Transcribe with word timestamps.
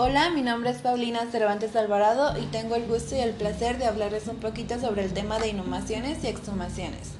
Hola, 0.00 0.30
mi 0.30 0.42
nombre 0.42 0.70
es 0.70 0.78
Paulina 0.78 1.26
Cervantes 1.28 1.74
Alvarado 1.74 2.40
y 2.40 2.46
tengo 2.52 2.76
el 2.76 2.86
gusto 2.86 3.16
y 3.16 3.18
el 3.18 3.32
placer 3.32 3.78
de 3.78 3.86
hablarles 3.86 4.28
un 4.28 4.36
poquito 4.36 4.78
sobre 4.78 5.04
el 5.04 5.12
tema 5.12 5.40
de 5.40 5.48
inhumaciones 5.48 6.22
y 6.22 6.28
exhumaciones. 6.28 7.14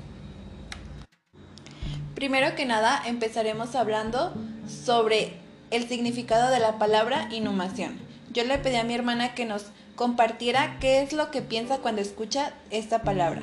Primero 2.15 2.55
que 2.55 2.67
nada, 2.67 3.03
empezaremos 3.05 3.75
hablando 3.75 4.33
sobre 4.69 5.33
el 5.73 5.89
significado 5.89 6.53
de 6.53 6.61
la 6.61 6.79
palabra 6.79 7.29
inhumación. 7.33 7.99
Yo 8.33 8.45
le 8.45 8.59
pedí 8.59 8.77
a 8.77 8.85
mi 8.85 8.95
hermana 8.95 9.35
que 9.35 9.45
nos 9.45 9.65
compartiera 9.97 10.79
qué 10.79 11.03
es 11.03 11.13
lo 11.13 11.33
que 11.33 11.43
piensa 11.43 11.79
cuando 11.79 12.01
escucha 12.01 12.53
esta 12.71 13.03
palabra. 13.03 13.43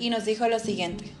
Y 0.00 0.10
nos 0.10 0.24
dijo 0.24 0.48
lo 0.48 0.58
siguiente. 0.58 1.12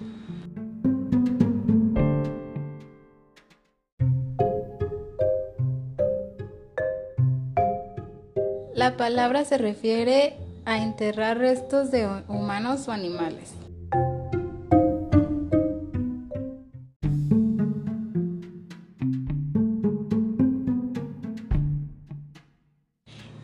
La 8.82 8.96
palabra 8.96 9.44
se 9.44 9.58
refiere 9.58 10.34
a 10.64 10.76
enterrar 10.78 11.38
restos 11.38 11.92
de 11.92 12.04
humanos 12.26 12.88
o 12.88 12.90
animales. 12.90 13.52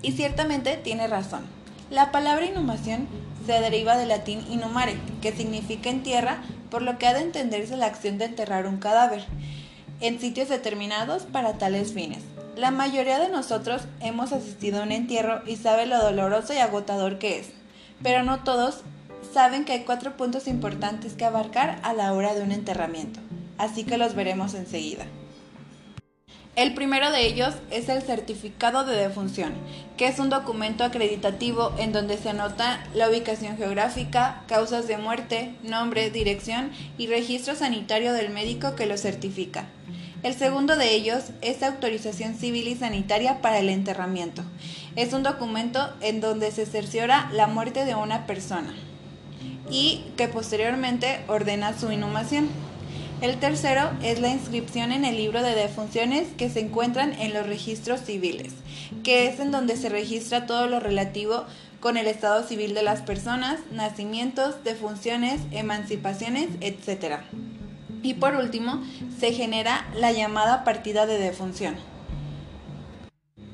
Y 0.03 0.11
ciertamente 0.11 0.77
tiene 0.77 1.07
razón. 1.07 1.43
La 1.89 2.11
palabra 2.11 2.45
inhumación 2.45 3.07
se 3.47 3.61
deriva 3.61 3.97
del 3.97 4.09
latín 4.09 4.45
inhumare, 4.51 4.97
que 5.23 5.31
significa 5.31 5.89
en 5.89 6.03
tierra, 6.03 6.43
por 6.69 6.83
lo 6.83 6.99
que 6.99 7.07
ha 7.07 7.15
de 7.15 7.21
entenderse 7.21 7.77
la 7.77 7.87
acción 7.87 8.19
de 8.19 8.25
enterrar 8.25 8.67
un 8.67 8.79
cadáver 8.79 9.25
en 10.01 10.19
sitios 10.19 10.49
determinados 10.49 11.23
para 11.23 11.59
tales 11.59 11.93
fines. 11.93 12.25
La 12.59 12.73
mayoría 12.73 13.21
de 13.21 13.29
nosotros 13.29 13.83
hemos 14.01 14.33
asistido 14.33 14.81
a 14.81 14.83
un 14.83 14.91
entierro 14.91 15.43
y 15.47 15.55
sabe 15.55 15.87
lo 15.87 16.03
doloroso 16.03 16.53
y 16.53 16.57
agotador 16.57 17.21
que 17.21 17.39
es, 17.39 17.51
pero 18.03 18.25
no 18.25 18.43
todos 18.43 18.81
saben 19.33 19.65
que 19.65 19.75
hay 19.75 19.85
cuatro 19.85 20.17
puntos 20.17 20.49
importantes 20.49 21.13
que 21.13 21.25
abarcar 21.25 21.79
a 21.85 21.93
la 21.93 22.13
hora 22.13 22.35
de 22.35 22.43
un 22.43 22.51
enterramiento, 22.51 23.21
así 23.59 23.85
que 23.85 23.97
los 23.97 24.17
veremos 24.17 24.55
enseguida. 24.55 25.07
El 26.57 26.75
primero 26.75 27.13
de 27.13 27.29
ellos 27.29 27.55
es 27.71 27.89
el 27.89 28.03
certificado 28.03 28.85
de 28.85 28.97
defunción, 28.97 29.53
que 29.97 30.09
es 30.09 30.19
un 30.19 30.29
documento 30.29 30.83
acreditativo 30.83 31.73
en 31.79 31.93
donde 31.93 32.19
se 32.19 32.31
anota 32.31 32.81
la 32.93 33.09
ubicación 33.09 33.57
geográfica, 33.57 34.43
causas 34.49 34.89
de 34.89 34.99
muerte, 34.99 35.55
nombre, 35.63 36.11
dirección 36.11 36.73
y 36.99 37.07
registro 37.07 37.55
sanitario 37.55 38.13
del 38.13 38.31
médico 38.31 38.75
que 38.75 38.87
lo 38.87 38.97
certifica. 38.97 39.67
El 40.25 40.35
segundo 40.35 40.75
de 40.75 40.95
ellos 40.95 41.27
es 41.43 41.63
autorización 41.63 42.35
civil 42.35 42.67
y 42.67 42.75
sanitaria 42.75 43.41
para 43.41 43.61
el 43.61 43.69
enterramiento. 43.69 44.43
Es 44.97 45.13
un 45.13 45.23
documento 45.23 45.79
en 46.01 46.21
donde 46.21 46.51
se 46.51 46.67
cerciora 46.67 47.31
la 47.33 47.47
muerte 47.47 47.85
de 47.85 47.95
una 47.95 48.27
persona 48.27 48.75
y 49.71 50.03
que 50.17 50.27
posteriormente 50.27 51.21
ordena 51.29 51.79
su 51.79 51.93
inhumación. 51.93 52.49
El 53.21 53.39
tercero 53.39 53.91
es 54.03 54.21
la 54.21 54.31
inscripción 54.31 54.91
en 54.91 55.05
el 55.05 55.17
libro 55.17 55.41
de 55.41 55.55
defunciones 55.55 56.27
que 56.37 56.51
se 56.51 56.61
encuentran 56.61 57.13
en 57.13 57.33
los 57.33 57.47
registros 57.47 58.01
civiles, 58.01 58.55
que 59.05 59.29
es 59.29 59.39
en 59.39 59.53
donde 59.53 59.77
se 59.77 59.89
registra 59.89 60.47
todo 60.47 60.67
lo 60.67 60.81
relativo 60.81 61.45
con 61.79 61.97
el 61.97 62.09
estado 62.09 62.43
civil 62.43 62.75
de 62.75 62.83
las 62.83 63.03
personas, 63.03 63.61
nacimientos, 63.71 64.65
defunciones, 64.65 65.41
emancipaciones, 65.53 66.49
etc. 66.61 67.21
Y 68.03 68.15
por 68.15 68.35
último, 68.37 68.83
se 69.19 69.33
genera 69.33 69.87
la 69.95 70.13
llamada 70.13 70.65
partida 70.65 71.07
de 71.07 71.19
defunción, 71.19 71.77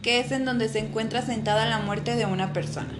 que 0.03 0.21
es 0.21 0.33
en 0.33 0.45
donde 0.45 0.69
se 0.69 0.81
encuentra 0.81 1.23
sentada 1.23 1.67
la 1.67 1.79
muerte 1.79 2.17
de 2.17 2.27
una 2.27 2.53
persona. 2.53 2.93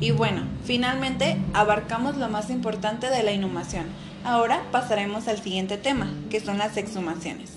Y 0.00 0.10
bueno, 0.10 0.42
finalmente 0.64 1.38
abarcamos 1.52 2.16
lo 2.16 2.28
más 2.28 2.50
importante 2.50 3.10
de 3.10 3.22
la 3.22 3.32
inhumación. 3.32 3.86
Ahora 4.24 4.62
pasaremos 4.72 5.28
al 5.28 5.38
siguiente 5.38 5.76
tema, 5.76 6.12
que 6.30 6.40
son 6.40 6.58
las 6.58 6.76
exhumaciones. 6.76 7.52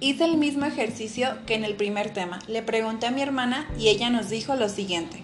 Hice 0.00 0.24
el 0.24 0.36
mismo 0.36 0.66
ejercicio 0.66 1.28
que 1.46 1.54
en 1.54 1.64
el 1.64 1.76
primer 1.76 2.10
tema. 2.10 2.38
Le 2.46 2.62
pregunté 2.62 3.06
a 3.06 3.10
mi 3.10 3.22
hermana 3.22 3.66
y 3.78 3.88
ella 3.88 4.10
nos 4.10 4.28
dijo 4.28 4.54
lo 4.54 4.68
siguiente. 4.68 5.22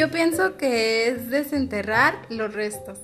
Yo 0.00 0.10
pienso 0.10 0.56
que 0.56 1.08
es 1.08 1.28
desenterrar 1.28 2.14
los 2.30 2.54
restos. 2.54 2.98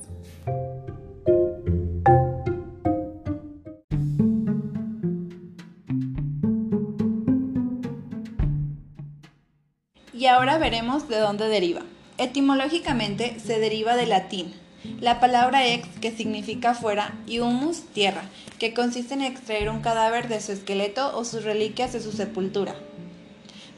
Y 10.15 10.25
ahora 10.25 10.57
veremos 10.57 11.07
de 11.11 11.19
dónde 11.19 11.49
deriva. 11.49 11.83
Etimológicamente 12.17 13.41
se 13.41 13.61
deriva 13.61 13.95
del 13.95 14.09
latín, 14.09 14.55
la 14.99 15.21
palabra 15.21 15.67
ex 15.67 15.87
que 16.01 16.13
significa 16.13 16.73
fuera 16.73 17.15
y 17.27 17.41
humus 17.41 17.83
tierra, 17.93 18.23
que 18.59 18.73
consiste 18.73 19.13
en 19.13 19.21
extraer 19.21 19.69
un 19.69 19.83
cadáver 19.83 20.29
de 20.29 20.41
su 20.41 20.53
esqueleto 20.53 21.15
o 21.15 21.27
sus 21.27 21.45
reliquias 21.45 21.93
de 21.93 22.01
su 22.01 22.13
sepultura 22.13 22.75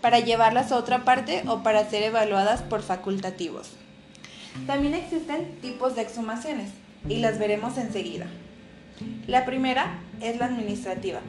para 0.00 0.20
llevarlas 0.20 0.72
a 0.72 0.76
otra 0.76 1.04
parte 1.04 1.42
o 1.46 1.62
para 1.62 1.88
ser 1.88 2.02
evaluadas 2.02 2.62
por 2.62 2.82
facultativos. 2.82 3.70
También 4.66 4.94
existen 4.94 5.58
tipos 5.60 5.94
de 5.94 6.02
exhumaciones 6.02 6.70
y 7.08 7.18
las 7.18 7.38
veremos 7.38 7.78
enseguida. 7.78 8.26
La 9.26 9.44
primera 9.44 10.00
es 10.20 10.38
la 10.38 10.46
administrativa, 10.46 11.20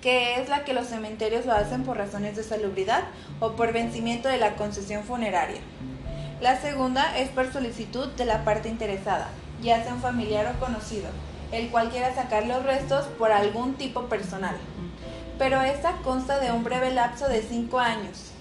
que 0.00 0.40
es 0.40 0.48
la 0.48 0.64
que 0.64 0.74
los 0.74 0.86
cementerios 0.86 1.46
lo 1.46 1.52
hacen 1.52 1.82
por 1.82 1.96
razones 1.96 2.36
de 2.36 2.44
salubridad 2.44 3.04
o 3.40 3.52
por 3.52 3.72
vencimiento 3.72 4.28
de 4.28 4.38
la 4.38 4.54
concesión 4.54 5.02
funeraria. 5.02 5.60
La 6.40 6.60
segunda 6.60 7.18
es 7.18 7.30
por 7.30 7.52
solicitud 7.52 8.06
de 8.12 8.24
la 8.24 8.44
parte 8.44 8.68
interesada, 8.68 9.28
ya 9.60 9.82
sea 9.82 9.94
un 9.94 10.00
familiar 10.00 10.54
o 10.54 10.60
conocido, 10.60 11.08
el 11.50 11.68
cual 11.70 11.90
quiera 11.90 12.14
sacar 12.14 12.46
los 12.46 12.62
restos 12.62 13.06
por 13.18 13.32
algún 13.32 13.74
tipo 13.74 14.02
personal, 14.04 14.56
pero 15.38 15.62
esta 15.62 15.92
consta 16.02 16.40
de 16.40 16.50
un 16.50 16.64
breve 16.64 16.92
lapso 16.92 17.28
de 17.28 17.42
5 17.42 17.78
años, 17.78 18.32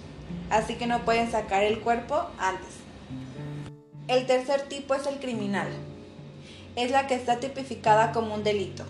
así 0.49 0.75
que 0.75 0.87
no 0.87 1.05
pueden 1.05 1.31
sacar 1.31 1.63
el 1.63 1.79
cuerpo 1.79 2.25
antes. 2.39 2.69
El 4.07 4.25
tercer 4.25 4.63
tipo 4.63 4.95
es 4.95 5.05
el 5.05 5.19
criminal. 5.19 5.67
Es 6.75 6.91
la 6.91 7.07
que 7.07 7.15
está 7.15 7.37
tipificada 7.37 8.11
como 8.11 8.33
un 8.33 8.43
delito, 8.43 8.83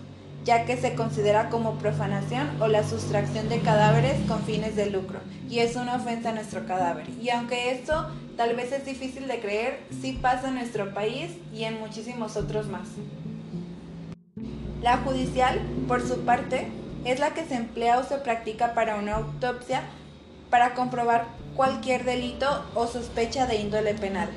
ya 0.44 0.64
que 0.64 0.76
se 0.76 0.94
considera 0.94 1.50
como 1.50 1.78
profanación 1.78 2.60
o 2.60 2.68
la 2.68 2.82
sustracción 2.82 3.48
de 3.48 3.60
cadáveres 3.60 4.16
con 4.26 4.42
fines 4.42 4.76
de 4.76 4.90
lucro, 4.90 5.20
y 5.50 5.58
es 5.58 5.76
una 5.76 5.96
ofensa 5.96 6.30
a 6.30 6.34
nuestro 6.34 6.66
cadáver. 6.66 7.06
Y 7.20 7.30
aunque 7.30 7.72
esto 7.72 8.10
tal 8.36 8.54
vez 8.56 8.72
es 8.72 8.86
difícil 8.86 9.26
de 9.26 9.40
creer, 9.40 9.80
sí 10.00 10.18
pasa 10.20 10.48
en 10.48 10.54
nuestro 10.54 10.94
país 10.94 11.32
y 11.52 11.64
en 11.64 11.78
muchísimos 11.80 12.36
otros 12.36 12.68
más. 12.68 12.88
La 14.80 14.98
judicial, 14.98 15.60
por 15.88 16.06
su 16.06 16.20
parte, 16.20 16.68
es 17.10 17.20
la 17.20 17.34
que 17.34 17.44
se 17.44 17.54
emplea 17.54 17.98
o 17.98 18.04
se 18.04 18.18
practica 18.18 18.74
para 18.74 18.96
una 18.96 19.16
autopsia 19.16 19.82
para 20.50 20.74
comprobar 20.74 21.26
cualquier 21.56 22.04
delito 22.04 22.64
o 22.74 22.86
sospecha 22.86 23.46
de 23.46 23.56
índole 23.56 23.94
penal. 23.94 24.30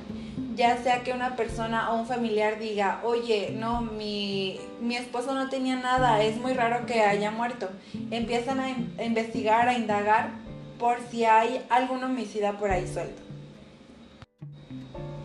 Ya 0.56 0.78
sea 0.84 1.04
que 1.04 1.14
una 1.14 1.36
persona 1.36 1.92
o 1.92 2.00
un 2.00 2.08
familiar 2.08 2.60
diga, 2.60 3.00
oye, 3.04 3.56
no, 3.58 3.82
mi, 3.82 4.60
mi 4.82 4.96
esposo 4.96 5.34
no 5.34 5.50
tenía 5.50 5.78
nada, 5.78 6.22
es 6.22 6.38
muy 6.38 6.54
raro 6.54 6.86
que 6.86 7.02
haya 7.02 7.32
muerto. 7.32 7.70
Empiezan 8.12 8.60
a, 8.60 8.66
a 8.66 9.04
investigar, 9.04 9.70
a 9.70 9.78
indagar 9.78 10.32
por 10.78 10.98
si 11.10 11.26
hay 11.26 11.66
algún 11.70 12.04
homicida 12.04 12.58
por 12.58 12.72
ahí 12.72 12.88
suelto. 12.88 13.22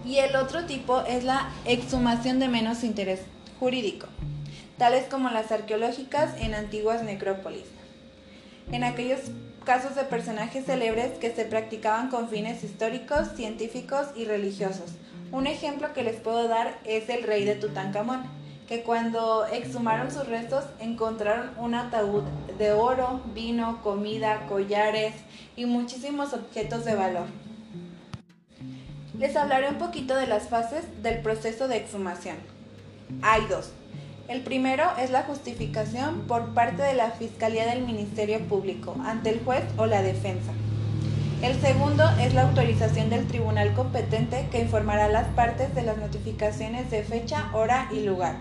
Y 0.04 0.18
el 0.18 0.36
otro 0.36 0.64
tipo 0.66 1.00
es 1.02 1.24
la 1.24 1.50
exhumación 1.64 2.38
de 2.38 2.48
menos 2.48 2.84
interés 2.84 3.22
jurídico 3.58 4.06
tales 4.78 5.06
como 5.08 5.30
las 5.30 5.52
arqueológicas 5.52 6.34
en 6.40 6.54
antiguas 6.54 7.02
necrópolis. 7.02 7.64
En 8.72 8.84
aquellos 8.84 9.20
casos 9.64 9.96
de 9.96 10.04
personajes 10.04 10.64
célebres 10.64 11.18
que 11.18 11.34
se 11.34 11.44
practicaban 11.44 12.08
con 12.08 12.28
fines 12.28 12.62
históricos, 12.62 13.32
científicos 13.34 14.06
y 14.14 14.24
religiosos. 14.24 14.92
Un 15.32 15.46
ejemplo 15.48 15.92
que 15.92 16.04
les 16.04 16.20
puedo 16.20 16.46
dar 16.46 16.78
es 16.84 17.08
el 17.08 17.24
rey 17.24 17.44
de 17.44 17.56
Tutankamón, 17.56 18.22
que 18.68 18.82
cuando 18.82 19.46
exhumaron 19.46 20.10
sus 20.10 20.26
restos 20.28 20.64
encontraron 20.78 21.50
un 21.58 21.74
ataúd 21.74 22.22
de 22.58 22.72
oro, 22.72 23.22
vino, 23.34 23.82
comida, 23.82 24.46
collares 24.48 25.14
y 25.56 25.66
muchísimos 25.66 26.32
objetos 26.32 26.84
de 26.84 26.94
valor. 26.94 27.26
Les 29.18 29.34
hablaré 29.36 29.70
un 29.70 29.78
poquito 29.78 30.14
de 30.14 30.26
las 30.26 30.48
fases 30.48 30.84
del 31.02 31.22
proceso 31.22 31.68
de 31.68 31.76
exhumación. 31.76 32.36
Hay 33.22 33.46
dos, 33.46 33.72
el 34.28 34.42
primero 34.42 34.84
es 34.98 35.10
la 35.10 35.22
justificación 35.22 36.22
por 36.22 36.52
parte 36.52 36.82
de 36.82 36.94
la 36.94 37.12
Fiscalía 37.12 37.66
del 37.66 37.82
Ministerio 37.82 38.40
Público 38.40 38.96
ante 39.04 39.30
el 39.30 39.40
juez 39.44 39.62
o 39.76 39.86
la 39.86 40.02
defensa. 40.02 40.52
El 41.42 41.60
segundo 41.60 42.02
es 42.20 42.34
la 42.34 42.42
autorización 42.42 43.08
del 43.08 43.28
tribunal 43.28 43.72
competente 43.74 44.48
que 44.50 44.60
informará 44.60 45.04
a 45.04 45.10
las 45.10 45.28
partes 45.28 45.74
de 45.74 45.82
las 45.82 45.98
notificaciones 45.98 46.90
de 46.90 47.04
fecha, 47.04 47.50
hora 47.52 47.88
y 47.92 48.00
lugar. 48.00 48.36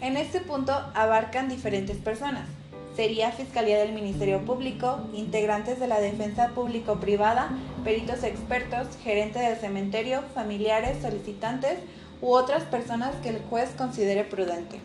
En 0.00 0.16
este 0.16 0.40
punto 0.40 0.72
abarcan 0.94 1.48
diferentes 1.48 1.96
personas. 1.96 2.46
Sería 2.94 3.32
Fiscalía 3.32 3.78
del 3.78 3.92
Ministerio 3.92 4.44
Público, 4.44 5.00
integrantes 5.14 5.80
de 5.80 5.88
la 5.88 6.00
Defensa 6.00 6.50
Público-Privada, 6.54 7.50
peritos 7.82 8.22
expertos, 8.22 8.86
gerente 9.02 9.38
del 9.38 9.56
cementerio, 9.56 10.22
familiares, 10.34 11.02
solicitantes 11.02 11.78
u 12.20 12.32
otras 12.32 12.64
personas 12.64 13.14
que 13.22 13.30
el 13.30 13.38
juez 13.40 13.70
considere 13.76 14.24
prudente. 14.24 14.80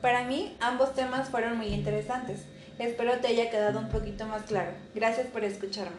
Para 0.00 0.24
mí, 0.24 0.56
ambos 0.60 0.94
temas 0.94 1.28
fueron 1.28 1.56
muy 1.56 1.68
interesantes. 1.68 2.42
Espero 2.78 3.18
te 3.20 3.28
haya 3.28 3.50
quedado 3.50 3.78
un 3.78 3.88
poquito 3.88 4.26
más 4.26 4.42
claro. 4.42 4.72
Gracias 4.94 5.26
por 5.28 5.44
escucharme. 5.44 5.96